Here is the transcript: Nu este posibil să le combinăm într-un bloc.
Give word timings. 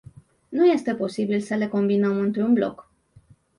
Nu 0.49 0.65
este 0.65 0.95
posibil 0.95 1.41
să 1.41 1.55
le 1.55 1.67
combinăm 1.67 2.17
într-un 2.17 2.53
bloc. 2.53 2.89